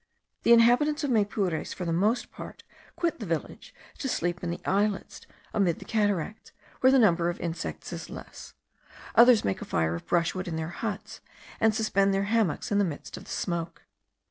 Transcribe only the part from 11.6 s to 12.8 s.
suspend their hammocks in